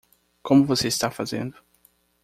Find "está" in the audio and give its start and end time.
0.87-1.11